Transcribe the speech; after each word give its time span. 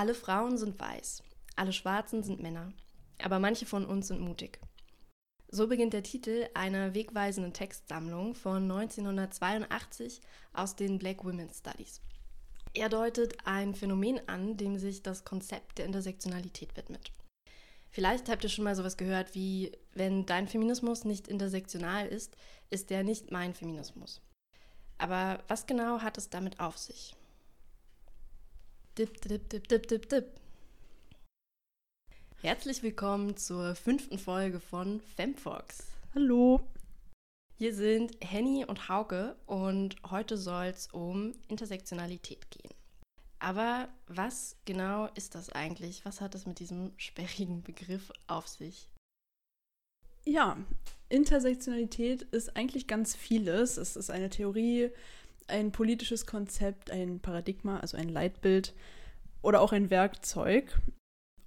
Alle 0.00 0.14
Frauen 0.14 0.56
sind 0.56 0.80
weiß, 0.80 1.22
alle 1.56 1.74
Schwarzen 1.74 2.22
sind 2.22 2.40
Männer, 2.40 2.72
aber 3.22 3.38
manche 3.38 3.66
von 3.66 3.84
uns 3.84 4.08
sind 4.08 4.22
mutig. 4.22 4.58
So 5.48 5.66
beginnt 5.66 5.92
der 5.92 6.02
Titel 6.02 6.48
einer 6.54 6.94
wegweisenden 6.94 7.52
Textsammlung 7.52 8.34
von 8.34 8.62
1982 8.62 10.22
aus 10.54 10.74
den 10.74 10.98
Black 10.98 11.22
Women's 11.22 11.58
Studies. 11.58 12.00
Er 12.72 12.88
deutet 12.88 13.36
ein 13.44 13.74
Phänomen 13.74 14.26
an, 14.26 14.56
dem 14.56 14.78
sich 14.78 15.02
das 15.02 15.26
Konzept 15.26 15.76
der 15.76 15.84
Intersektionalität 15.84 16.78
widmet. 16.78 17.12
Vielleicht 17.90 18.30
habt 18.30 18.42
ihr 18.42 18.48
schon 18.48 18.64
mal 18.64 18.76
sowas 18.76 18.96
gehört 18.96 19.34
wie, 19.34 19.70
wenn 19.92 20.24
dein 20.24 20.48
Feminismus 20.48 21.04
nicht 21.04 21.28
intersektional 21.28 22.06
ist, 22.06 22.38
ist 22.70 22.88
der 22.88 23.04
nicht 23.04 23.32
mein 23.32 23.52
Feminismus. 23.52 24.22
Aber 24.96 25.44
was 25.46 25.66
genau 25.66 26.00
hat 26.00 26.16
es 26.16 26.30
damit 26.30 26.58
auf 26.58 26.78
sich? 26.78 27.14
Dip, 28.98 29.20
dip, 29.20 29.48
dip, 29.48 29.68
dip, 29.68 29.86
dip, 29.86 30.08
dip. 30.08 30.26
Herzlich 32.42 32.82
willkommen 32.82 33.36
zur 33.36 33.76
fünften 33.76 34.18
Folge 34.18 34.58
von 34.58 35.00
Femfox. 35.00 35.86
Hallo. 36.12 36.60
Hier 37.56 37.72
sind 37.72 38.16
Henny 38.20 38.64
und 38.64 38.88
Hauke 38.88 39.36
und 39.46 39.94
heute 40.10 40.36
soll 40.36 40.66
es 40.66 40.88
um 40.88 41.34
Intersektionalität 41.46 42.50
gehen. 42.50 42.74
Aber 43.38 43.88
was 44.08 44.56
genau 44.64 45.06
ist 45.14 45.36
das 45.36 45.50
eigentlich? 45.50 46.04
Was 46.04 46.20
hat 46.20 46.34
es 46.34 46.44
mit 46.44 46.58
diesem 46.58 46.92
sperrigen 46.96 47.62
Begriff 47.62 48.10
auf 48.26 48.48
sich? 48.48 48.88
Ja, 50.24 50.58
Intersektionalität 51.08 52.22
ist 52.22 52.56
eigentlich 52.56 52.88
ganz 52.88 53.14
vieles. 53.14 53.76
Es 53.76 53.94
ist 53.94 54.10
eine 54.10 54.30
Theorie, 54.30 54.90
ein 55.50 55.72
politisches 55.72 56.26
Konzept, 56.26 56.90
ein 56.90 57.20
Paradigma, 57.20 57.80
also 57.80 57.96
ein 57.96 58.08
Leitbild 58.08 58.74
oder 59.42 59.60
auch 59.60 59.72
ein 59.72 59.90
Werkzeug. 59.90 60.80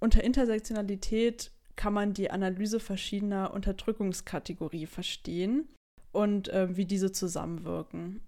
Unter 0.00 0.22
Intersektionalität 0.22 1.50
kann 1.76 1.92
man 1.92 2.14
die 2.14 2.30
Analyse 2.30 2.80
verschiedener 2.80 3.52
Unterdrückungskategorien 3.52 4.86
verstehen 4.86 5.68
und 6.12 6.48
äh, 6.48 6.76
wie 6.76 6.84
diese 6.84 7.10
zusammenwirken. 7.10 8.20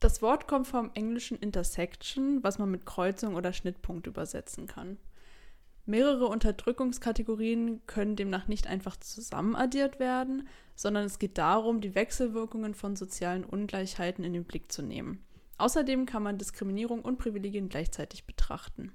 Das 0.00 0.22
Wort 0.22 0.48
kommt 0.48 0.66
vom 0.66 0.90
englischen 0.94 1.38
Intersection, 1.38 2.42
was 2.42 2.58
man 2.58 2.70
mit 2.70 2.86
Kreuzung 2.86 3.34
oder 3.34 3.52
Schnittpunkt 3.52 4.06
übersetzen 4.06 4.66
kann. 4.66 4.96
Mehrere 5.86 6.26
Unterdrückungskategorien 6.26 7.80
können 7.86 8.16
demnach 8.16 8.48
nicht 8.48 8.66
einfach 8.66 8.96
zusammenaddiert 8.96 9.98
werden, 9.98 10.46
sondern 10.74 11.04
es 11.04 11.18
geht 11.18 11.38
darum, 11.38 11.80
die 11.80 11.94
Wechselwirkungen 11.94 12.74
von 12.74 12.96
sozialen 12.96 13.44
Ungleichheiten 13.44 14.24
in 14.24 14.32
den 14.32 14.44
Blick 14.44 14.70
zu 14.70 14.82
nehmen. 14.82 15.24
Außerdem 15.58 16.06
kann 16.06 16.22
man 16.22 16.38
Diskriminierung 16.38 17.02
und 17.02 17.18
Privilegien 17.18 17.68
gleichzeitig 17.68 18.24
betrachten. 18.24 18.92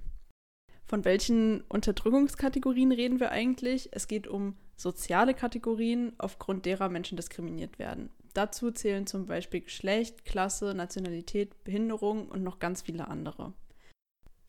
Von 0.84 1.04
welchen 1.04 1.62
Unterdrückungskategorien 1.62 2.92
reden 2.92 3.20
wir 3.20 3.30
eigentlich? 3.30 3.88
Es 3.92 4.08
geht 4.08 4.28
um 4.28 4.56
soziale 4.76 5.34
Kategorien, 5.34 6.12
aufgrund 6.18 6.64
derer 6.66 6.88
Menschen 6.88 7.16
diskriminiert 7.16 7.78
werden. 7.78 8.10
Dazu 8.34 8.70
zählen 8.70 9.06
zum 9.06 9.26
Beispiel 9.26 9.62
Geschlecht, 9.62 10.24
Klasse, 10.24 10.74
Nationalität, 10.74 11.64
Behinderung 11.64 12.28
und 12.28 12.42
noch 12.42 12.58
ganz 12.58 12.82
viele 12.82 13.08
andere. 13.08 13.52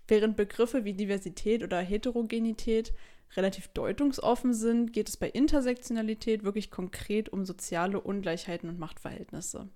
Während 0.08 0.38
Begriffe 0.38 0.86
wie 0.86 0.94
Diversität 0.94 1.64
oder 1.64 1.80
Heterogenität 1.80 2.94
relativ 3.36 3.68
deutungsoffen 3.70 4.54
sind, 4.54 4.94
geht 4.94 5.10
es 5.10 5.18
bei 5.18 5.30
Intersektionalität 5.30 6.44
wirklich 6.44 6.72
konkret 6.72 7.30
um 7.30 7.46
soziale 7.46 8.00
Ungleichheiten 8.00 8.70
und 8.70 8.80
Machtverhältnisse. 8.80 9.70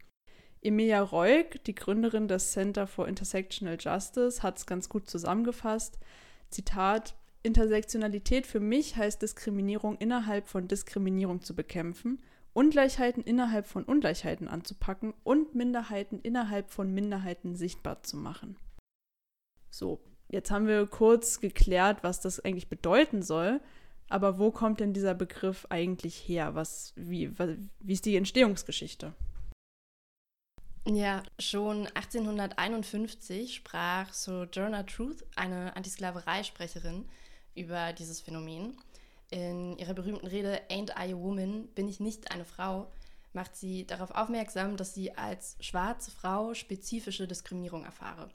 Emilia 0.61 1.01
Reuk, 1.01 1.63
die 1.65 1.75
Gründerin 1.75 2.27
des 2.27 2.51
Center 2.51 2.87
for 2.87 3.07
Intersectional 3.07 3.77
Justice, 3.79 4.41
hat 4.41 4.57
es 4.57 4.65
ganz 4.65 4.87
gut 4.87 5.09
zusammengefasst. 5.09 5.99
Zitat: 6.49 7.15
Intersektionalität 7.43 8.45
für 8.45 8.59
mich 8.59 8.95
heißt 8.95 9.21
Diskriminierung 9.21 9.97
innerhalb 9.97 10.47
von 10.47 10.67
Diskriminierung 10.67 11.41
zu 11.41 11.55
bekämpfen 11.55 12.21
Ungleichheiten 12.53 13.23
innerhalb 13.23 13.65
von 13.65 13.85
Ungleichheiten 13.85 14.47
anzupacken 14.47 15.13
und 15.23 15.55
Minderheiten 15.55 16.19
innerhalb 16.19 16.69
von 16.69 16.93
Minderheiten 16.93 17.55
sichtbar 17.55 18.03
zu 18.03 18.17
machen. 18.17 18.57
So, 19.69 20.01
jetzt 20.31 20.51
haben 20.51 20.67
wir 20.67 20.87
kurz 20.87 21.39
geklärt, 21.39 22.03
was 22.03 22.21
das 22.21 22.39
eigentlich 22.39 22.69
bedeuten 22.69 23.21
soll. 23.21 23.61
Aber 24.09 24.39
wo 24.39 24.51
kommt 24.51 24.79
denn 24.81 24.93
dieser 24.93 25.13
Begriff 25.13 25.65
eigentlich 25.69 26.15
her? 26.27 26.53
Was, 26.53 26.91
wie, 26.97 27.31
wie 27.79 27.93
ist 27.93 28.05
die 28.05 28.17
Entstehungsgeschichte? 28.17 29.13
Ja, 30.87 31.23
schon 31.39 31.87
1851 31.87 33.53
sprach 33.55 34.11
Sojourner 34.13 34.85
Truth, 34.85 35.23
eine 35.35 35.75
Antisklavereisprecherin, 35.75 37.07
über 37.55 37.93
dieses 37.93 38.19
Phänomen. 38.19 38.77
In 39.29 39.77
ihrer 39.77 39.93
berühmten 39.93 40.27
Rede 40.27 40.59
Ain't 40.69 40.89
I 40.89 41.13
a 41.13 41.17
Woman, 41.17 41.67
bin 41.67 41.87
ich 41.87 41.99
nicht 41.99 42.31
eine 42.31 42.45
Frau, 42.45 42.91
macht 43.31 43.55
sie 43.55 43.85
darauf 43.85 44.11
aufmerksam, 44.11 44.75
dass 44.75 44.93
sie 44.93 45.15
als 45.15 45.55
schwarze 45.61 46.11
Frau 46.11 46.53
spezifische 46.53 47.27
Diskriminierung 47.27 47.85
erfahre. 47.85 48.29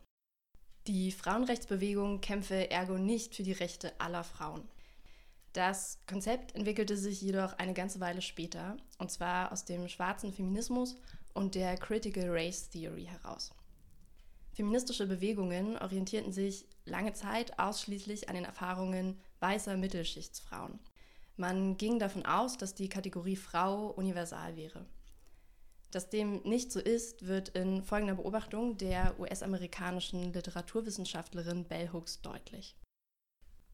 Die 0.86 1.10
Frauenrechtsbewegung 1.10 2.20
kämpfe 2.20 2.70
ergo 2.70 2.96
nicht 2.96 3.34
für 3.34 3.42
die 3.42 3.52
Rechte 3.52 3.92
aller 4.00 4.22
Frauen. 4.22 4.62
Das 5.52 5.98
Konzept 6.06 6.54
entwickelte 6.54 6.96
sich 6.96 7.20
jedoch 7.20 7.54
eine 7.54 7.74
ganze 7.74 7.98
Weile 7.98 8.22
später, 8.22 8.76
und 8.98 9.10
zwar 9.10 9.50
aus 9.50 9.64
dem 9.64 9.88
schwarzen 9.88 10.32
Feminismus 10.32 10.94
und 11.34 11.56
der 11.56 11.76
Critical 11.76 12.28
Race 12.28 12.68
Theory 12.70 13.06
heraus. 13.06 13.50
Feministische 14.52 15.08
Bewegungen 15.08 15.76
orientierten 15.76 16.32
sich 16.32 16.66
lange 16.84 17.14
Zeit 17.14 17.58
ausschließlich 17.58 18.28
an 18.28 18.36
den 18.36 18.44
Erfahrungen 18.44 19.18
weißer 19.40 19.76
Mittelschichtsfrauen. 19.76 20.78
Man 21.36 21.76
ging 21.78 21.98
davon 21.98 22.24
aus, 22.24 22.58
dass 22.58 22.74
die 22.74 22.88
Kategorie 22.88 23.36
Frau 23.36 23.88
universal 23.88 24.54
wäre. 24.54 24.86
Dass 25.96 26.10
dem 26.10 26.42
nicht 26.42 26.72
so 26.72 26.78
ist, 26.78 27.26
wird 27.26 27.48
in 27.48 27.82
folgender 27.82 28.16
Beobachtung 28.16 28.76
der 28.76 29.18
US-amerikanischen 29.18 30.30
Literaturwissenschaftlerin 30.34 31.64
Bell 31.64 31.90
Hooks 31.90 32.20
deutlich. 32.20 32.76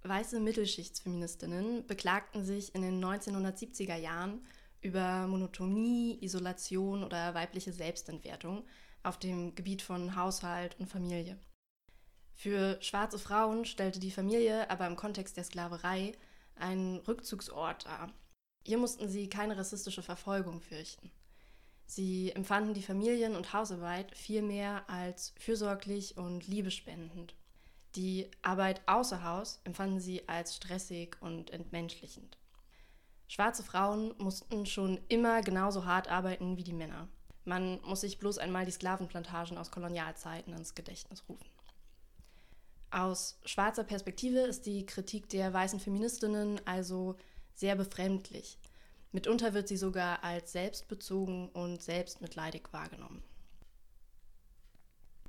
Weiße 0.05 0.39
Mittelschichtsfeministinnen 0.39 1.85
beklagten 1.85 2.45
sich 2.45 2.77
in 2.77 2.83
den 2.83 3.05
1970er 3.05 3.97
Jahren 3.97 4.47
über 4.83 5.27
Monotonie, 5.27 6.17
Isolation 6.21 7.03
oder 7.03 7.35
weibliche 7.35 7.73
Selbstentwertung 7.73 8.65
auf 9.03 9.19
dem 9.19 9.57
Gebiet 9.57 9.83
von 9.83 10.15
Haushalt 10.15 10.79
und 10.79 10.87
Familie. 10.87 11.37
Für 12.37 12.81
schwarze 12.81 13.19
Frauen 13.19 13.65
stellte 13.65 13.99
die 13.99 14.13
Familie 14.13 14.71
aber 14.71 14.87
im 14.87 14.95
Kontext 14.95 15.37
der 15.37 15.43
Sklaverei 15.43 16.13
einen 16.55 16.99
Rückzugsort 16.99 17.85
dar. 17.87 18.13
Hier 18.65 18.79
mussten 18.79 19.09
sie 19.09 19.29
keine 19.29 19.57
rassistische 19.57 20.05
Verfolgung 20.05 20.61
fürchten. 20.61 21.11
Sie 21.95 22.33
empfanden 22.33 22.73
die 22.73 22.83
Familien- 22.83 23.37
und 23.37 23.53
Hausarbeit 23.53 24.17
vielmehr 24.17 24.89
als 24.89 25.35
fürsorglich 25.39 26.17
und 26.17 26.47
liebespendend. 26.47 27.35
Die 27.97 28.31
Arbeit 28.41 28.81
außer 28.87 29.23
Haus 29.23 29.61
empfanden 29.65 30.01
sie 30.01 30.27
als 30.27 30.57
stressig 30.57 31.19
und 31.21 31.51
entmenschlichend. 31.51 32.39
Schwarze 33.29 33.63
Frauen 33.63 34.15
mussten 34.17 34.65
schon 34.65 35.03
immer 35.09 35.43
genauso 35.43 35.85
hart 35.85 36.09
arbeiten 36.09 36.57
wie 36.57 36.65
die 36.65 36.73
Männer. 36.73 37.09
Man 37.45 37.79
muss 37.83 38.01
sich 38.01 38.19
bloß 38.19 38.39
einmal 38.39 38.65
die 38.65 38.73
Sklavenplantagen 38.73 39.59
aus 39.59 39.71
Kolonialzeiten 39.71 40.55
ins 40.55 40.75
Gedächtnis 40.75 41.23
rufen. 41.29 41.45
Aus 42.91 43.39
schwarzer 43.45 43.85
Perspektive 43.85 44.39
ist 44.39 44.65
die 44.65 44.87
Kritik 44.87 45.29
der 45.29 45.53
weißen 45.53 45.79
Feministinnen 45.79 46.59
also 46.67 47.17
sehr 47.55 47.77
befremdlich. 47.77 48.57
Mitunter 49.13 49.53
wird 49.53 49.69
sie 49.69 49.77
sogar 49.77 50.25
als 50.25 50.53
selbstbezogen 50.53 51.51
und 51.51 51.83
selbstmitleidig 51.83 52.63
wahrgenommen. 52.73 53.23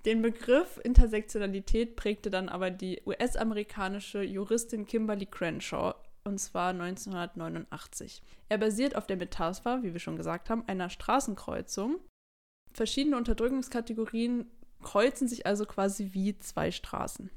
Den 0.05 0.21
Begriff 0.21 0.79
Intersektionalität 0.83 1.95
prägte 1.95 2.29
dann 2.29 2.49
aber 2.49 2.71
die 2.71 3.01
US-amerikanische 3.05 4.21
Juristin 4.21 4.85
Kimberly 4.85 5.25
Crenshaw, 5.25 5.95
und 6.25 6.39
zwar 6.39 6.69
1989. 6.69 8.21
Er 8.49 8.57
basiert 8.57 8.95
auf 8.95 9.07
der 9.07 9.17
Metapher, 9.17 9.83
wie 9.83 9.93
wir 9.93 9.99
schon 9.99 10.17
gesagt 10.17 10.49
haben, 10.49 10.67
einer 10.67 10.89
Straßenkreuzung. 10.89 11.99
Verschiedene 12.73 13.17
Unterdrückungskategorien 13.17 14.49
kreuzen 14.81 15.27
sich 15.27 15.45
also 15.45 15.65
quasi 15.65 16.09
wie 16.13 16.37
zwei 16.39 16.71
Straßen. 16.71 17.29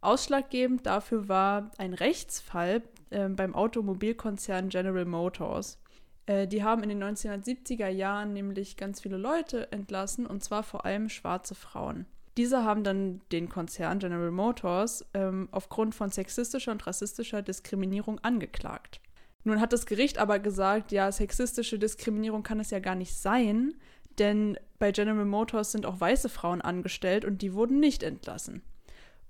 Ausschlaggebend 0.00 0.86
dafür 0.86 1.28
war 1.28 1.70
ein 1.78 1.94
Rechtsfall 1.94 2.82
äh, 3.10 3.28
beim 3.28 3.54
Automobilkonzern 3.54 4.68
General 4.68 5.04
Motors. 5.04 5.78
Äh, 6.26 6.46
die 6.46 6.62
haben 6.62 6.82
in 6.82 6.88
den 6.88 7.02
1970er 7.02 7.88
Jahren 7.88 8.32
nämlich 8.32 8.76
ganz 8.76 9.00
viele 9.00 9.16
Leute 9.16 9.70
entlassen, 9.72 10.26
und 10.26 10.42
zwar 10.42 10.62
vor 10.62 10.84
allem 10.84 11.08
schwarze 11.08 11.54
Frauen. 11.54 12.06
Diese 12.36 12.64
haben 12.64 12.82
dann 12.82 13.20
den 13.30 13.48
Konzern 13.48 14.00
General 14.00 14.32
Motors 14.32 15.06
ähm, 15.14 15.48
aufgrund 15.52 15.94
von 15.94 16.10
sexistischer 16.10 16.72
und 16.72 16.84
rassistischer 16.86 17.42
Diskriminierung 17.42 18.18
angeklagt. 18.20 19.00
Nun 19.44 19.60
hat 19.60 19.72
das 19.72 19.86
Gericht 19.86 20.18
aber 20.18 20.38
gesagt, 20.38 20.90
ja, 20.90 21.12
sexistische 21.12 21.78
Diskriminierung 21.78 22.42
kann 22.42 22.60
es 22.60 22.70
ja 22.70 22.80
gar 22.80 22.94
nicht 22.94 23.14
sein, 23.14 23.74
denn 24.18 24.58
bei 24.78 24.90
General 24.90 25.24
Motors 25.24 25.72
sind 25.72 25.86
auch 25.86 26.00
weiße 26.00 26.28
Frauen 26.28 26.60
angestellt 26.60 27.24
und 27.24 27.42
die 27.42 27.52
wurden 27.52 27.78
nicht 27.78 28.02
entlassen. 28.02 28.62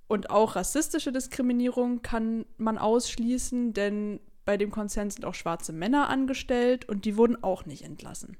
Und 0.06 0.31
auch 0.31 0.56
rassistische 0.56 1.12
Diskriminierung 1.12 2.02
kann 2.02 2.47
man 2.56 2.79
ausschließen, 2.79 3.73
denn 3.73 4.20
bei 4.44 4.56
dem 4.56 4.70
Konzern 4.70 5.11
sind 5.11 5.25
auch 5.25 5.35
schwarze 5.35 5.73
Männer 5.73 6.08
angestellt 6.08 6.88
und 6.88 7.05
die 7.05 7.17
wurden 7.17 7.43
auch 7.43 7.67
nicht 7.67 7.82
entlassen. 7.82 8.37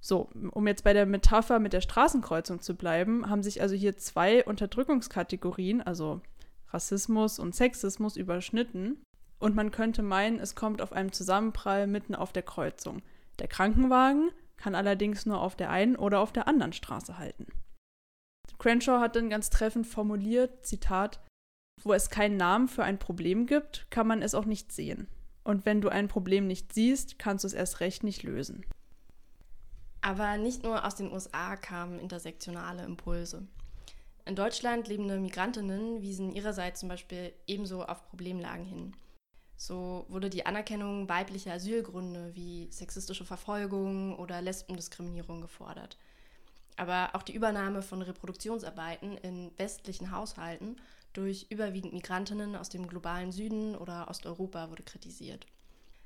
So, 0.00 0.28
um 0.50 0.66
jetzt 0.66 0.84
bei 0.84 0.92
der 0.92 1.06
Metapher 1.06 1.58
mit 1.58 1.72
der 1.72 1.80
Straßenkreuzung 1.80 2.60
zu 2.60 2.74
bleiben, 2.74 3.30
haben 3.30 3.42
sich 3.42 3.62
also 3.62 3.74
hier 3.74 3.96
zwei 3.96 4.44
Unterdrückungskategorien, 4.44 5.80
also 5.80 6.20
Rassismus 6.68 7.38
und 7.38 7.54
Sexismus, 7.54 8.16
überschnitten. 8.16 9.02
Und 9.38 9.54
man 9.54 9.70
könnte 9.70 10.02
meinen, 10.02 10.38
es 10.38 10.54
kommt 10.54 10.82
auf 10.82 10.92
einem 10.92 11.12
Zusammenprall 11.12 11.86
mitten 11.86 12.14
auf 12.14 12.32
der 12.32 12.42
Kreuzung. 12.42 13.02
Der 13.38 13.48
Krankenwagen 13.48 14.30
kann 14.56 14.74
allerdings 14.74 15.26
nur 15.26 15.40
auf 15.40 15.56
der 15.56 15.70
einen 15.70 15.96
oder 15.96 16.20
auf 16.20 16.32
der 16.32 16.48
anderen 16.48 16.72
Straße 16.72 17.18
halten. 17.18 17.46
Crenshaw 18.58 19.00
hat 19.00 19.16
dann 19.16 19.30
ganz 19.30 19.50
treffend 19.50 19.86
formuliert, 19.86 20.66
Zitat, 20.66 21.20
wo 21.82 21.92
es 21.92 22.10
keinen 22.10 22.36
Namen 22.36 22.68
für 22.68 22.84
ein 22.84 22.98
Problem 22.98 23.46
gibt, 23.46 23.86
kann 23.90 24.06
man 24.06 24.22
es 24.22 24.34
auch 24.34 24.44
nicht 24.44 24.70
sehen. 24.70 25.08
Und 25.44 25.66
wenn 25.66 25.80
du 25.80 25.90
ein 25.90 26.08
Problem 26.08 26.46
nicht 26.46 26.72
siehst, 26.72 27.18
kannst 27.18 27.44
du 27.44 27.46
es 27.46 27.52
erst 27.52 27.80
recht 27.80 28.02
nicht 28.02 28.22
lösen. 28.22 28.64
Aber 30.00 30.36
nicht 30.38 30.62
nur 30.62 30.84
aus 30.84 30.96
den 30.96 31.12
USA 31.12 31.56
kamen 31.56 31.98
intersektionale 31.98 32.82
Impulse. 32.84 33.46
In 34.26 34.36
Deutschland 34.36 34.88
lebende 34.88 35.18
Migrantinnen 35.18 36.00
wiesen 36.00 36.32
ihrerseits 36.32 36.80
zum 36.80 36.88
Beispiel 36.88 37.32
ebenso 37.46 37.84
auf 37.84 38.08
Problemlagen 38.08 38.64
hin. 38.64 38.96
So 39.56 40.06
wurde 40.08 40.30
die 40.30 40.46
Anerkennung 40.46 41.08
weiblicher 41.08 41.52
Asylgründe 41.52 42.34
wie 42.34 42.68
sexistische 42.70 43.24
Verfolgung 43.24 44.18
oder 44.18 44.40
Lesbendiskriminierung 44.40 45.42
gefordert. 45.42 45.98
Aber 46.76 47.10
auch 47.14 47.22
die 47.22 47.34
Übernahme 47.34 47.82
von 47.82 48.02
Reproduktionsarbeiten 48.02 49.16
in 49.18 49.52
westlichen 49.58 50.10
Haushalten 50.10 50.76
durch 51.14 51.46
überwiegend 51.48 51.94
Migrantinnen 51.94 52.54
aus 52.56 52.68
dem 52.68 52.86
globalen 52.86 53.32
Süden 53.32 53.74
oder 53.74 54.08
Osteuropa 54.08 54.70
wurde 54.70 54.82
kritisiert. 54.82 55.46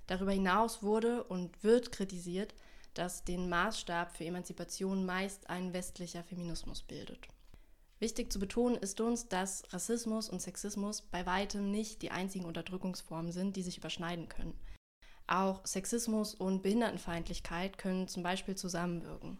Darüber 0.06 0.32
hinaus 0.32 0.82
wurde 0.82 1.24
und 1.24 1.62
wird 1.62 1.92
kritisiert, 1.92 2.54
dass 2.94 3.24
den 3.24 3.48
Maßstab 3.48 4.16
für 4.16 4.24
Emanzipation 4.24 5.04
meist 5.04 5.50
ein 5.50 5.72
westlicher 5.72 6.24
Feminismus 6.24 6.82
bildet. 6.82 7.28
Wichtig 8.00 8.32
zu 8.32 8.38
betonen 8.38 8.76
ist 8.76 9.00
uns, 9.00 9.28
dass 9.28 9.64
Rassismus 9.72 10.28
und 10.28 10.40
Sexismus 10.40 11.02
bei 11.02 11.26
weitem 11.26 11.70
nicht 11.70 12.02
die 12.02 12.10
einzigen 12.10 12.44
Unterdrückungsformen 12.44 13.32
sind, 13.32 13.56
die 13.56 13.62
sich 13.62 13.78
überschneiden 13.78 14.28
können. 14.28 14.54
Auch 15.26 15.66
Sexismus 15.66 16.34
und 16.34 16.62
Behindertenfeindlichkeit 16.62 17.76
können 17.76 18.08
zum 18.08 18.22
Beispiel 18.22 18.54
zusammenwirken. 18.54 19.38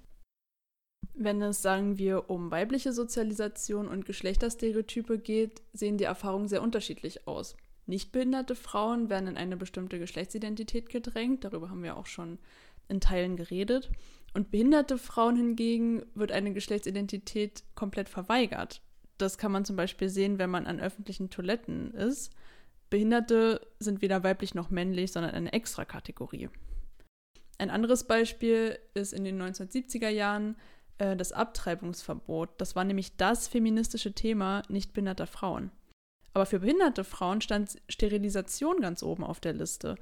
Wenn 1.20 1.42
es, 1.42 1.62
sagen 1.62 1.98
wir, 1.98 2.30
um 2.30 2.52
weibliche 2.52 2.92
Sozialisation 2.92 3.88
und 3.88 4.06
Geschlechterstereotype 4.06 5.18
geht, 5.18 5.62
sehen 5.72 5.98
die 5.98 6.04
Erfahrungen 6.04 6.46
sehr 6.46 6.62
unterschiedlich 6.62 7.26
aus. 7.26 7.56
Nichtbehinderte 7.86 8.54
Frauen 8.54 9.10
werden 9.10 9.26
in 9.26 9.36
eine 9.36 9.56
bestimmte 9.56 9.98
Geschlechtsidentität 9.98 10.88
gedrängt, 10.88 11.42
darüber 11.42 11.70
haben 11.70 11.82
wir 11.82 11.96
auch 11.96 12.06
schon 12.06 12.38
in 12.86 13.00
Teilen 13.00 13.36
geredet. 13.36 13.90
Und 14.32 14.52
behinderte 14.52 14.96
Frauen 14.96 15.34
hingegen 15.34 16.04
wird 16.14 16.30
eine 16.30 16.52
Geschlechtsidentität 16.52 17.64
komplett 17.74 18.08
verweigert. 18.08 18.80
Das 19.16 19.38
kann 19.38 19.50
man 19.50 19.64
zum 19.64 19.74
Beispiel 19.74 20.08
sehen, 20.08 20.38
wenn 20.38 20.50
man 20.50 20.66
an 20.66 20.78
öffentlichen 20.78 21.30
Toiletten 21.30 21.92
ist. 21.94 22.30
Behinderte 22.90 23.66
sind 23.80 24.02
weder 24.02 24.22
weiblich 24.22 24.54
noch 24.54 24.70
männlich, 24.70 25.10
sondern 25.10 25.34
eine 25.34 25.52
Extrakategorie. 25.52 26.48
Ein 27.58 27.70
anderes 27.70 28.04
Beispiel 28.04 28.78
ist 28.94 29.12
in 29.12 29.24
den 29.24 29.42
1970er 29.42 30.10
Jahren 30.10 30.54
äh, 30.98 31.16
das 31.16 31.32
Abtreibungsverbot. 31.32 32.50
Das 32.58 32.76
war 32.76 32.84
nämlich 32.84 33.16
das 33.16 33.48
feministische 33.48 34.12
Thema 34.12 34.62
nicht 34.68 34.92
behinderter 34.92 35.26
Frauen. 35.26 35.70
Aber 36.34 36.46
für 36.46 36.60
behinderte 36.60 37.04
Frauen 37.04 37.40
stand 37.40 37.76
Sterilisation 37.88 38.80
ganz 38.80 39.02
oben 39.02 39.24
auf 39.24 39.40
der 39.40 39.54
Liste. 39.54 39.96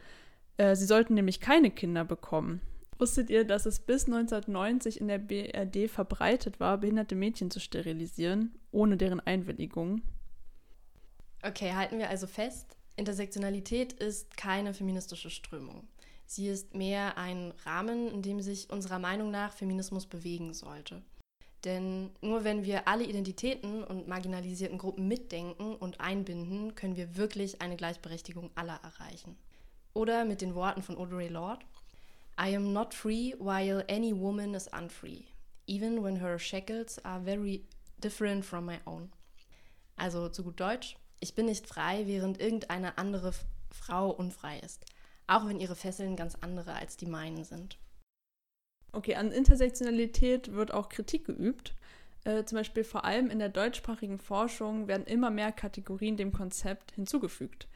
Äh, 0.57 0.75
sie 0.77 0.87
sollten 0.87 1.15
nämlich 1.15 1.41
keine 1.41 1.71
Kinder 1.71 2.05
bekommen. 2.05 2.61
Wusstet 2.99 3.29
ihr, 3.29 3.45
dass 3.45 3.67
es 3.67 3.81
bis 3.81 4.07
1990 4.07 5.01
in 5.01 5.09
der 5.09 5.19
BRD 5.19 5.91
verbreitet 5.91 6.61
war, 6.61 6.79
behinderte 6.79 7.15
Mädchen 7.15 7.51
zu 7.51 7.61
sterilisieren, 7.61 8.55
ohne 8.73 8.97
deren 8.97 9.21
Einwilligung? 9.21 10.01
Okay, 11.43 11.75
halten 11.75 11.99
wir 11.99 12.09
also 12.09 12.27
fest, 12.27 12.77
Intersektionalität 12.97 13.93
ist 13.93 14.37
keine 14.39 14.73
feministische 14.73 15.29
Strömung. 15.29 15.87
Sie 16.27 16.49
ist 16.49 16.75
mehr 16.75 17.17
ein 17.17 17.53
Rahmen, 17.65 18.09
in 18.09 18.23
dem 18.23 18.41
sich 18.41 18.71
unserer 18.71 18.99
Meinung 18.99 19.31
nach 19.31 19.53
Feminismus 19.53 20.07
bewegen 20.07 20.53
sollte. 20.53 21.03
Denn 21.65 22.11
nur 22.21 22.45
wenn 22.45 22.65
wir 22.65 22.87
alle 22.87 23.05
Identitäten 23.05 23.83
und 23.83 24.09
marginalisierten 24.09 24.79
Gruppen 24.79 25.09
mitdenken 25.09 25.75
und 25.75 26.01
einbinden, 26.01 26.75
können 26.75 26.97
wir 26.97 27.17
wirklich 27.17 27.63
eine 27.63 27.77
Gleichberechtigung 27.77 28.51
aller 28.55 28.81
erreichen. 28.83 29.37
Oder 29.95 30.25
mit 30.25 30.43
den 30.43 30.55
Worten 30.55 30.83
von 30.83 30.97
Audre 30.99 31.29
Lorde, 31.29 31.65
I 32.39 32.55
am 32.55 32.73
not 32.73 32.93
free 32.93 33.33
while 33.39 33.85
any 33.89 34.15
woman 34.15 34.55
is 34.55 34.69
unfree, 34.69 35.23
even 35.67 36.03
when 36.05 36.21
her 36.21 36.39
shackles 36.39 37.03
are 37.05 37.21
very 37.21 37.65
different 37.99 38.45
from 38.45 38.67
my 38.67 38.79
own. 38.85 39.11
Also 39.97 40.29
zu 40.29 40.45
gut 40.45 40.61
Deutsch, 40.61 40.97
ich 41.21 41.35
bin 41.35 41.47
nicht 41.47 41.67
frei, 41.67 42.07
während 42.07 42.39
irgendeine 42.39 42.99
andere 42.99 43.33
Frau 43.71 44.11
unfrei 44.11 44.59
ist, 44.61 44.85
auch 45.27 45.47
wenn 45.47 45.61
ihre 45.61 45.77
Fesseln 45.77 46.17
ganz 46.17 46.37
andere 46.41 46.75
als 46.75 46.97
die 46.97 47.07
meinen 47.07 47.45
sind. 47.45 47.79
Okay, 48.93 49.15
an 49.15 49.33
Intersektionalität 49.33 50.53
wird 50.53 50.73
auch 50.73 50.89
Kritik 50.89 51.27
geübt. 51.27 51.75
Äh, 52.25 52.45
zum 52.45 52.57
Beispiel 52.57 52.85
vor 52.85 53.05
allem 53.05 53.31
in 53.31 53.39
der 53.39 53.49
deutschsprachigen 53.49 54.19
Forschung 54.19 54.89
werden 54.89 55.07
immer 55.07 55.31
mehr 55.31 55.53
Kategorien 55.53 56.17
dem 56.17 56.33
Konzept 56.33 56.93
hinzugefügt. 56.93 57.69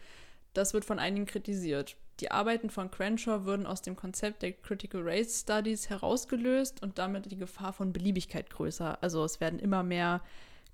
Das 0.54 0.74
wird 0.74 0.84
von 0.84 0.98
einigen 0.98 1.26
kritisiert. 1.26 1.96
Die 2.20 2.30
Arbeiten 2.30 2.68
von 2.68 2.90
Crenshaw 2.90 3.44
würden 3.44 3.66
aus 3.66 3.82
dem 3.82 3.96
Konzept 3.96 4.42
der 4.42 4.52
Critical 4.52 5.02
Race 5.02 5.40
Studies 5.40 5.88
herausgelöst 5.88 6.82
und 6.82 6.98
damit 6.98 7.30
die 7.30 7.36
Gefahr 7.36 7.72
von 7.72 7.92
Beliebigkeit 7.92 8.50
größer. 8.50 9.02
Also 9.02 9.24
es 9.24 9.40
werden 9.40 9.58
immer 9.58 9.82
mehr 9.82 10.20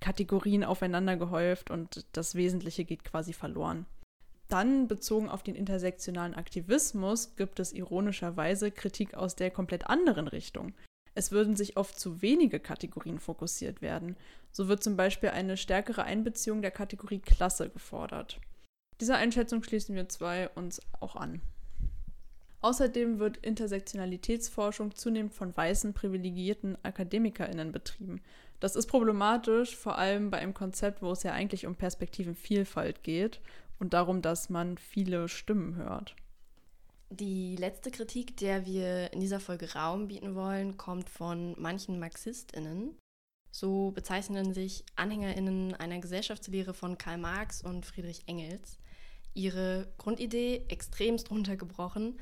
Kategorien 0.00 0.64
aufeinander 0.64 1.16
gehäuft 1.16 1.70
und 1.70 2.04
das 2.12 2.34
Wesentliche 2.34 2.84
geht 2.84 3.04
quasi 3.04 3.32
verloren. 3.32 3.86
Dann, 4.48 4.86
bezogen 4.86 5.28
auf 5.28 5.42
den 5.42 5.56
intersektionalen 5.56 6.34
Aktivismus, 6.34 7.34
gibt 7.36 7.58
es 7.58 7.72
ironischerweise 7.72 8.70
Kritik 8.70 9.14
aus 9.14 9.34
der 9.34 9.50
komplett 9.50 9.88
anderen 9.88 10.28
Richtung. 10.28 10.72
Es 11.14 11.32
würden 11.32 11.56
sich 11.56 11.76
oft 11.76 11.98
zu 11.98 12.22
wenige 12.22 12.60
Kategorien 12.60 13.18
fokussiert 13.18 13.82
werden. 13.82 14.16
So 14.52 14.68
wird 14.68 14.84
zum 14.84 14.96
Beispiel 14.96 15.30
eine 15.30 15.56
stärkere 15.56 16.04
Einbeziehung 16.04 16.62
der 16.62 16.70
Kategorie 16.70 17.18
Klasse 17.18 17.70
gefordert. 17.70 18.38
Dieser 19.00 19.16
Einschätzung 19.16 19.62
schließen 19.62 19.94
wir 19.94 20.08
zwei 20.08 20.48
uns 20.50 20.80
auch 21.00 21.16
an. 21.16 21.40
Außerdem 22.60 23.18
wird 23.18 23.38
Intersektionalitätsforschung 23.38 24.94
zunehmend 24.94 25.34
von 25.34 25.56
weißen, 25.56 25.92
privilegierten 25.92 26.76
AkademikerInnen 26.82 27.72
betrieben. 27.72 28.20
Das 28.60 28.76
ist 28.76 28.86
problematisch, 28.86 29.76
vor 29.76 29.98
allem 29.98 30.30
bei 30.30 30.38
einem 30.38 30.54
Konzept, 30.54 31.02
wo 31.02 31.12
es 31.12 31.22
ja 31.22 31.32
eigentlich 31.32 31.66
um 31.66 31.74
Perspektivenvielfalt 31.74 33.02
geht 33.02 33.40
und 33.78 33.92
darum, 33.94 34.22
dass 34.22 34.48
man 34.48 34.78
viele 34.78 35.28
Stimmen 35.28 35.76
hört. 35.76 36.16
Die 37.10 37.56
letzte 37.56 37.90
Kritik, 37.90 38.36
der 38.36 38.66
wir 38.66 39.12
in 39.12 39.20
dieser 39.20 39.38
Folge 39.38 39.74
Raum 39.74 40.08
bieten 40.08 40.34
wollen, 40.34 40.76
kommt 40.76 41.08
von 41.08 41.54
manchen 41.58 41.98
MarxistInnen. 42.00 42.96
So 43.52 43.92
bezeichnen 43.92 44.52
sich 44.52 44.84
AnhängerInnen 44.96 45.74
einer 45.74 46.00
Gesellschaftslehre 46.00 46.74
von 46.74 46.98
Karl 46.98 47.18
Marx 47.18 47.62
und 47.62 47.86
Friedrich 47.86 48.24
Engels 48.26 48.78
ihre 49.36 49.92
Grundidee 49.98 50.64
extremst 50.68 51.30
runtergebrochen. 51.30 52.18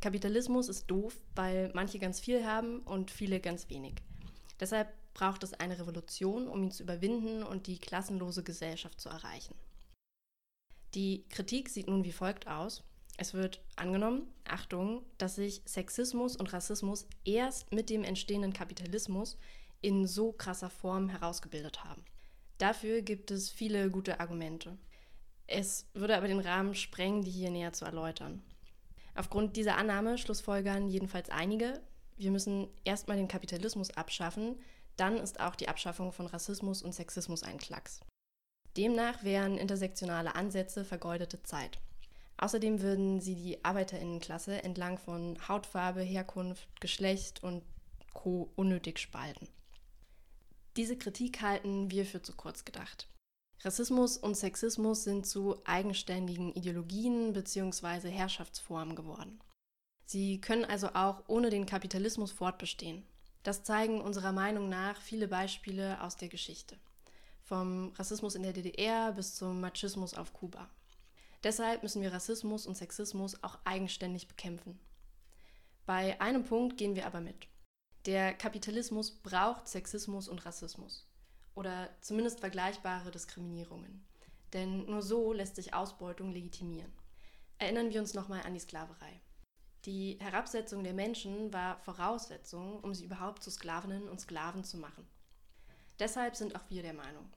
Kapitalismus 0.00 0.68
ist 0.68 0.86
doof, 0.90 1.16
weil 1.34 1.70
manche 1.74 1.98
ganz 1.98 2.18
viel 2.18 2.44
haben 2.44 2.80
und 2.80 3.10
viele 3.10 3.40
ganz 3.40 3.68
wenig. 3.68 3.94
Deshalb 4.58 4.88
braucht 5.14 5.42
es 5.44 5.54
eine 5.54 5.78
Revolution, 5.78 6.48
um 6.48 6.64
ihn 6.64 6.70
zu 6.70 6.82
überwinden 6.82 7.42
und 7.42 7.66
die 7.66 7.78
klassenlose 7.78 8.42
Gesellschaft 8.42 9.00
zu 9.00 9.08
erreichen. 9.08 9.54
Die 10.96 11.28
Kritik 11.28 11.68
sieht 11.68 11.88
nun 11.88 12.04
wie 12.04 12.12
folgt 12.12 12.48
aus. 12.48 12.82
Es 13.18 13.34
wird 13.34 13.62
angenommen, 13.76 14.32
Achtung, 14.44 15.02
dass 15.18 15.34
sich 15.34 15.60
Sexismus 15.66 16.36
und 16.36 16.54
Rassismus 16.54 17.06
erst 17.26 17.70
mit 17.70 17.90
dem 17.90 18.02
entstehenden 18.02 18.54
Kapitalismus 18.54 19.38
in 19.82 20.06
so 20.06 20.32
krasser 20.32 20.70
Form 20.70 21.10
herausgebildet 21.10 21.84
haben. 21.84 22.02
Dafür 22.56 23.02
gibt 23.02 23.30
es 23.30 23.50
viele 23.50 23.90
gute 23.90 24.20
Argumente. 24.20 24.78
Es 25.46 25.86
würde 25.92 26.16
aber 26.16 26.28
den 26.28 26.40
Rahmen 26.40 26.74
sprengen, 26.74 27.22
die 27.22 27.30
hier 27.30 27.50
näher 27.50 27.74
zu 27.74 27.84
erläutern. 27.84 28.42
Aufgrund 29.14 29.56
dieser 29.56 29.76
Annahme 29.76 30.16
schlussfolgern 30.16 30.88
jedenfalls 30.88 31.28
einige, 31.28 31.82
wir 32.16 32.30
müssen 32.30 32.68
erstmal 32.84 33.18
den 33.18 33.28
Kapitalismus 33.28 33.90
abschaffen, 33.90 34.56
dann 34.96 35.18
ist 35.18 35.40
auch 35.40 35.56
die 35.56 35.68
Abschaffung 35.68 36.10
von 36.12 36.26
Rassismus 36.26 36.82
und 36.82 36.94
Sexismus 36.94 37.42
ein 37.42 37.58
Klacks. 37.58 38.00
Demnach 38.76 39.24
wären 39.24 39.58
intersektionale 39.58 40.34
Ansätze 40.34 40.84
vergeudete 40.84 41.42
Zeit. 41.42 41.78
Außerdem 42.38 42.82
würden 42.82 43.20
sie 43.20 43.34
die 43.34 43.64
Arbeiterinnenklasse 43.64 44.62
entlang 44.62 44.98
von 44.98 45.38
Hautfarbe, 45.48 46.02
Herkunft, 46.02 46.68
Geschlecht 46.80 47.42
und 47.42 47.62
Co. 48.12 48.50
unnötig 48.56 48.98
spalten. 48.98 49.48
Diese 50.76 50.98
Kritik 50.98 51.40
halten 51.40 51.90
wir 51.90 52.04
für 52.04 52.20
zu 52.20 52.34
kurz 52.34 52.64
gedacht. 52.66 53.08
Rassismus 53.62 54.18
und 54.18 54.36
Sexismus 54.36 55.04
sind 55.04 55.26
zu 55.26 55.56
eigenständigen 55.64 56.52
Ideologien 56.52 57.32
bzw. 57.32 58.10
Herrschaftsformen 58.10 58.94
geworden. 58.94 59.40
Sie 60.04 60.40
können 60.40 60.66
also 60.66 60.88
auch 60.88 61.22
ohne 61.26 61.48
den 61.48 61.64
Kapitalismus 61.64 62.32
fortbestehen. 62.32 63.04
Das 63.42 63.62
zeigen 63.62 64.00
unserer 64.00 64.32
Meinung 64.32 64.68
nach 64.68 65.00
viele 65.00 65.28
Beispiele 65.28 66.02
aus 66.02 66.16
der 66.16 66.28
Geschichte. 66.28 66.76
Vom 67.46 67.92
Rassismus 67.92 68.34
in 68.34 68.42
der 68.42 68.52
DDR 68.52 69.12
bis 69.12 69.36
zum 69.36 69.60
Machismus 69.60 70.14
auf 70.14 70.32
Kuba. 70.32 70.68
Deshalb 71.44 71.84
müssen 71.84 72.02
wir 72.02 72.12
Rassismus 72.12 72.66
und 72.66 72.76
Sexismus 72.76 73.40
auch 73.44 73.60
eigenständig 73.64 74.26
bekämpfen. 74.26 74.80
Bei 75.86 76.20
einem 76.20 76.42
Punkt 76.42 76.76
gehen 76.76 76.96
wir 76.96 77.06
aber 77.06 77.20
mit. 77.20 77.46
Der 78.04 78.34
Kapitalismus 78.34 79.12
braucht 79.12 79.68
Sexismus 79.68 80.26
und 80.26 80.44
Rassismus 80.44 81.06
oder 81.54 81.88
zumindest 82.00 82.40
vergleichbare 82.40 83.12
Diskriminierungen. 83.12 84.04
Denn 84.52 84.84
nur 84.86 85.02
so 85.02 85.32
lässt 85.32 85.54
sich 85.54 85.72
Ausbeutung 85.72 86.32
legitimieren. 86.32 86.92
Erinnern 87.58 87.90
wir 87.90 88.00
uns 88.00 88.14
nochmal 88.14 88.42
an 88.42 88.54
die 88.54 88.60
Sklaverei. 88.60 89.20
Die 89.84 90.18
Herabsetzung 90.18 90.82
der 90.82 90.94
Menschen 90.94 91.52
war 91.52 91.78
Voraussetzung, 91.78 92.80
um 92.80 92.92
sie 92.92 93.04
überhaupt 93.04 93.44
zu 93.44 93.52
Sklavinnen 93.52 94.08
und 94.08 94.20
Sklaven 94.20 94.64
zu 94.64 94.78
machen. 94.78 95.06
Deshalb 95.98 96.36
sind 96.36 96.54
auch 96.54 96.68
wir 96.68 96.82
der 96.82 96.94
Meinung, 96.94 97.28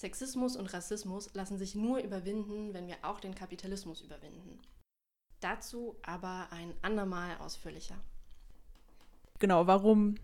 Sexismus 0.00 0.56
und 0.56 0.72
Rassismus 0.72 1.28
lassen 1.34 1.58
sich 1.58 1.74
nur 1.74 1.98
überwinden, 1.98 2.72
wenn 2.72 2.86
wir 2.86 2.96
auch 3.02 3.20
den 3.20 3.34
Kapitalismus 3.34 4.00
überwinden. 4.00 4.58
Dazu 5.40 5.96
aber 6.02 6.48
ein 6.52 6.72
andermal 6.80 7.36
ausführlicher. 7.38 7.96
Genau, 9.38 9.66
warum 9.66 10.14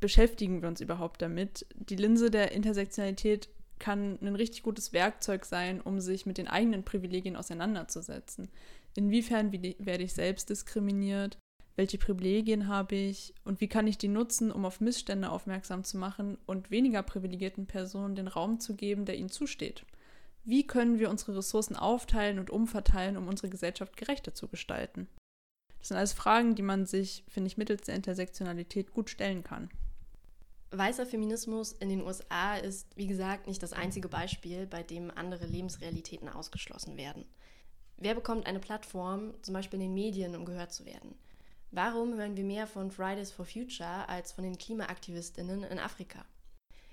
beschäftigen 0.00 0.62
wir 0.62 0.68
uns 0.68 0.80
überhaupt 0.80 1.22
damit? 1.22 1.64
Die 1.76 1.94
Linse 1.94 2.32
der 2.32 2.50
Intersektionalität 2.50 3.48
kann 3.78 4.18
ein 4.20 4.34
richtig 4.34 4.64
gutes 4.64 4.92
Werkzeug 4.92 5.44
sein, 5.44 5.80
um 5.80 6.00
sich 6.00 6.26
mit 6.26 6.36
den 6.36 6.48
eigenen 6.48 6.84
Privilegien 6.84 7.36
auseinanderzusetzen. 7.36 8.50
Inwiefern 8.96 9.52
werde 9.52 10.02
ich 10.02 10.12
selbst 10.12 10.50
diskriminiert? 10.50 11.38
Welche 11.76 11.98
Privilegien 11.98 12.68
habe 12.68 12.94
ich? 12.94 13.34
Und 13.44 13.60
wie 13.60 13.68
kann 13.68 13.86
ich 13.86 13.96
die 13.96 14.08
nutzen, 14.08 14.50
um 14.50 14.64
auf 14.64 14.80
Missstände 14.80 15.30
aufmerksam 15.30 15.84
zu 15.84 15.96
machen 15.96 16.36
und 16.46 16.70
weniger 16.70 17.02
privilegierten 17.02 17.66
Personen 17.66 18.14
den 18.14 18.28
Raum 18.28 18.60
zu 18.60 18.74
geben, 18.74 19.04
der 19.04 19.16
ihnen 19.16 19.30
zusteht? 19.30 19.84
Wie 20.44 20.66
können 20.66 20.98
wir 20.98 21.10
unsere 21.10 21.36
Ressourcen 21.36 21.76
aufteilen 21.76 22.38
und 22.38 22.50
umverteilen, 22.50 23.16
um 23.16 23.28
unsere 23.28 23.50
Gesellschaft 23.50 23.96
gerechter 23.96 24.34
zu 24.34 24.48
gestalten? 24.48 25.08
Das 25.78 25.88
sind 25.88 25.96
alles 25.96 26.12
Fragen, 26.12 26.54
die 26.54 26.62
man 26.62 26.86
sich, 26.86 27.24
finde 27.28 27.48
ich, 27.48 27.56
mittels 27.56 27.82
der 27.82 27.94
Intersektionalität 27.94 28.92
gut 28.92 29.08
stellen 29.10 29.42
kann. 29.42 29.70
Weißer 30.72 31.04
Feminismus 31.04 31.72
in 31.72 31.88
den 31.88 32.02
USA 32.02 32.56
ist, 32.56 32.96
wie 32.96 33.08
gesagt, 33.08 33.46
nicht 33.48 33.62
das 33.62 33.72
einzige 33.72 34.08
Beispiel, 34.08 34.66
bei 34.66 34.82
dem 34.82 35.10
andere 35.10 35.46
Lebensrealitäten 35.46 36.28
ausgeschlossen 36.28 36.96
werden. 36.96 37.24
Wer 37.96 38.14
bekommt 38.14 38.46
eine 38.46 38.60
Plattform, 38.60 39.34
zum 39.42 39.54
Beispiel 39.54 39.80
in 39.80 39.86
den 39.86 39.94
Medien, 39.94 40.36
um 40.36 40.44
gehört 40.44 40.72
zu 40.72 40.84
werden? 40.84 41.14
Warum 41.72 42.14
hören 42.14 42.36
wir 42.36 42.42
mehr 42.42 42.66
von 42.66 42.90
Fridays 42.90 43.30
for 43.30 43.44
Future 43.44 44.08
als 44.08 44.32
von 44.32 44.42
den 44.42 44.58
Klimaaktivistinnen 44.58 45.62
in 45.62 45.78
Afrika? 45.78 46.24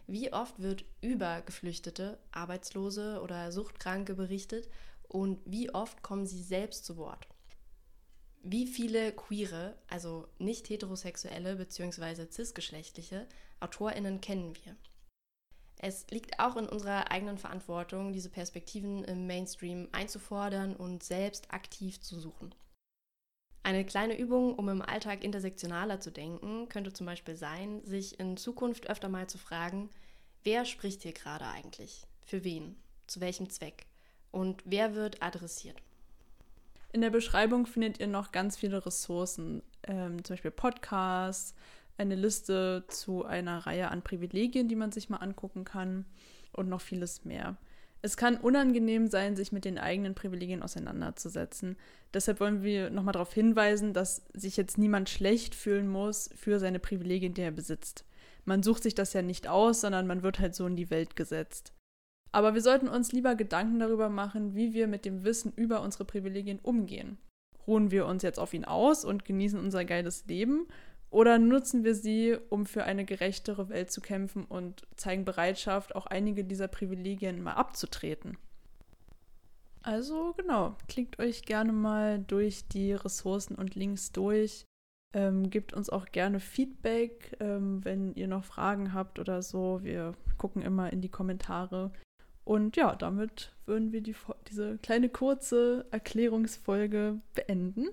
Wie 0.06 0.32
oft 0.32 0.62
wird 0.62 0.86
über 1.02 1.42
Geflüchtete, 1.42 2.20
Arbeitslose 2.32 3.22
oder 3.24 3.52
Suchtkranke 3.52 4.14
berichtet 4.14 4.70
und 5.08 5.40
wie 5.46 5.74
oft 5.74 6.04
kommen 6.04 6.28
sie 6.28 6.44
selbst 6.44 6.86
zu 6.86 6.96
Wort? 6.98 7.28
Wie 8.44 8.68
viele 8.68 9.14
queere, 9.14 9.76
also 9.90 10.28
nicht 10.38 10.70
heterosexuelle 10.70 11.56
bzw. 11.56 12.30
cisgeschlechtliche 12.30 13.28
AutorInnen 13.60 14.22
kennen 14.22 14.56
wir? 14.64 14.76
Es 15.80 16.06
liegt 16.12 16.40
auch 16.40 16.56
in 16.56 16.70
unserer 16.70 17.10
eigenen 17.12 17.40
Verantwortung, 17.40 18.14
diese 18.14 18.30
Perspektiven 18.30 19.04
im 19.06 19.26
Mainstream 19.26 19.90
einzufordern 19.92 20.76
und 20.76 21.04
selbst 21.04 21.52
aktiv 21.52 22.00
zu 22.00 22.20
suchen. 22.20 22.54
Eine 23.68 23.84
kleine 23.84 24.18
Übung, 24.18 24.56
um 24.56 24.70
im 24.70 24.82
Alltag 24.82 25.26
intersektionaler 25.26 26.00
zu 26.00 26.10
denken, 26.10 26.70
könnte 26.70 26.94
zum 26.94 27.06
Beispiel 27.06 27.36
sein, 27.36 27.82
sich 27.84 28.18
in 28.18 28.38
Zukunft 28.38 28.90
öfter 28.90 29.10
mal 29.10 29.28
zu 29.28 29.38
fragen, 29.38 29.90
wer 30.46 30.64
spricht 30.64 31.04
hier 31.04 31.12
gerade 31.12 31.44
eigentlich? 31.44 32.08
Für 32.26 32.46
wen? 32.46 32.78
Zu 33.08 33.20
welchem 33.20 33.50
Zweck? 33.50 33.86
Und 34.32 34.64
wer 34.64 34.96
wird 34.96 35.22
adressiert? 35.22 35.82
In 36.94 37.02
der 37.02 37.10
Beschreibung 37.10 37.66
findet 37.66 38.00
ihr 38.00 38.08
noch 38.08 38.32
ganz 38.32 38.56
viele 38.56 38.86
Ressourcen, 38.86 39.62
ähm, 39.84 40.24
zum 40.24 40.36
Beispiel 40.36 40.52
Podcasts, 40.52 41.54
eine 41.98 42.16
Liste 42.16 42.86
zu 42.88 43.26
einer 43.26 43.68
Reihe 43.68 43.92
an 43.92 44.02
Privilegien, 44.02 44.70
die 44.70 44.78
man 44.78 44.94
sich 44.94 45.10
mal 45.10 45.18
angucken 45.18 45.66
kann 45.66 46.06
und 46.54 46.70
noch 46.70 46.80
vieles 46.80 47.26
mehr. 47.26 47.58
Es 48.02 48.16
kann 48.16 48.38
unangenehm 48.38 49.08
sein, 49.08 49.36
sich 49.36 49.52
mit 49.52 49.66
den 49.66 49.78
eigenen 49.78 50.14
Privilegien 50.14 50.62
auseinanderzusetzen. 50.62 51.78
Deshalb 52.14 52.40
wollen 52.40 52.64
wir 52.64 52.90
nochmal 52.90 53.14
darauf 53.14 53.34
hinweisen, 53.34 53.94
dass 53.94 54.24
sich 54.34 54.56
jetzt 54.56 54.78
niemand 54.78 55.10
schlecht 55.10 55.56
fühlen 55.56 55.88
muss 55.88 56.30
für 56.36 56.60
seine 56.60 56.80
Privilegien, 56.80 57.34
die 57.34 57.42
er 57.42 57.52
besitzt. 57.52 58.06
Man 58.46 58.64
sucht 58.64 58.84
sich 58.84 58.96
das 58.96 59.14
ja 59.14 59.22
nicht 59.22 59.48
aus, 59.48 59.82
sondern 59.82 60.08
man 60.08 60.24
wird 60.24 60.40
halt 60.40 60.56
so 60.56 60.66
in 60.68 60.76
die 60.76 60.90
Welt 60.90 61.16
gesetzt. 61.16 61.74
Aber 62.32 62.54
wir 62.54 62.62
sollten 62.62 62.88
uns 62.88 63.12
lieber 63.12 63.36
Gedanken 63.36 63.80
darüber 63.80 64.10
machen, 64.10 64.56
wie 64.56 64.74
wir 64.74 64.88
mit 64.88 65.06
dem 65.06 65.24
Wissen 65.24 65.52
über 65.56 65.82
unsere 65.82 66.06
Privilegien 66.06 66.60
umgehen. 66.60 67.18
Ruhen 67.66 67.92
wir 67.92 68.06
uns 68.06 68.24
jetzt 68.24 68.40
auf 68.40 68.54
ihn 68.54 68.64
aus 68.64 69.04
und 69.04 69.26
genießen 69.26 69.60
unser 69.60 69.84
geiles 69.84 70.26
Leben? 70.28 70.68
Oder 71.10 71.40
nutzen 71.40 71.84
wir 71.84 71.96
sie, 71.96 72.38
um 72.50 72.66
für 72.66 72.84
eine 72.84 73.06
gerechtere 73.06 73.70
Welt 73.70 73.92
zu 73.92 74.02
kämpfen 74.02 74.44
und 74.44 74.86
zeigen 74.98 75.24
Bereitschaft, 75.24 75.96
auch 75.96 76.06
einige 76.06 76.44
dieser 76.44 76.68
Privilegien 76.68 77.42
mal 77.42 77.54
abzutreten? 77.54 78.38
Also 79.84 80.34
genau, 80.36 80.76
klickt 80.90 81.18
euch 81.20 81.44
gerne 81.44 81.72
mal 81.72 82.20
durch 82.20 82.68
die 82.68 82.92
Ressourcen 82.92 83.56
und 83.56 83.76
Links 83.76 84.12
durch. 84.12 84.66
Ähm, 85.14 85.50
gebt 85.50 85.74
uns 85.74 85.90
auch 85.90 86.08
gerne 86.08 86.42
Feedback, 86.42 87.38
ähm, 87.40 87.86
wenn 87.86 88.14
ihr 88.16 88.28
noch 88.28 88.44
Fragen 88.44 88.94
habt 88.94 89.18
oder 89.18 89.42
so. 89.42 89.80
Wir 89.84 90.14
gucken 90.38 90.62
immer 90.62 90.92
in 90.92 91.00
die 91.00 91.10
Kommentare. 91.10 91.94
Und 92.44 92.76
ja, 92.76 92.96
damit 92.96 93.54
würden 93.66 93.94
wir 93.94 94.02
die, 94.02 94.16
diese 94.50 94.78
kleine 94.80 95.08
kurze 95.08 95.86
Erklärungsfolge 95.92 97.22
beenden. 97.34 97.88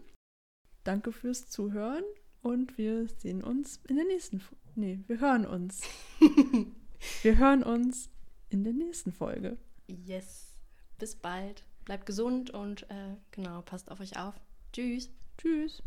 Danke 0.83 1.12
fürs 1.12 1.49
Zuhören 1.49 2.02
und 2.44 2.76
wir 2.78 3.08
sehen 3.08 3.42
uns 3.42 3.80
in 3.88 3.96
der 3.96 4.04
nächsten 4.04 4.38
Folge. 4.38 4.62
Nee, 4.76 5.00
wir 5.06 5.20
hören 5.20 5.46
uns. 5.46 5.82
wir 7.22 7.38
hören 7.38 7.62
uns 7.62 8.10
in 8.50 8.64
der 8.64 8.72
nächsten 8.72 9.12
Folge. 9.12 9.56
Yes. 9.86 10.52
Bis 10.98 11.16
bald. 11.16 11.64
Bleibt 11.84 12.06
gesund 12.06 12.50
und 12.50 12.88
äh, 12.90 13.16
genau, 13.30 13.62
passt 13.62 13.90
auf 13.90 14.00
euch 14.00 14.18
auf. 14.18 14.34
Tschüss. 14.72 15.10
Tschüss. 15.38 15.82